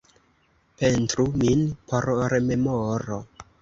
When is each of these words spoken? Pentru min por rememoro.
Pentru 0.83 1.27
min 1.43 1.63
por 1.93 2.11
rememoro. 2.37 3.25